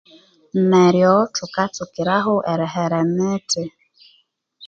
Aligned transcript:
Neryo 0.69 1.15
thukatsukiraho 1.35 2.33
erihera 2.51 2.97
emithi 3.05 3.63